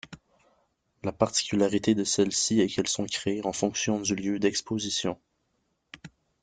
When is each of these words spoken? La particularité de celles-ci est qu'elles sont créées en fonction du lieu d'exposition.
La 1.03 1.11
particularité 1.11 1.93
de 1.93 2.03
celles-ci 2.03 2.59
est 2.59 2.65
qu'elles 2.69 2.87
sont 2.87 3.05
créées 3.05 3.45
en 3.45 3.53
fonction 3.53 3.99
du 4.01 4.15
lieu 4.15 4.39
d'exposition. 4.39 5.19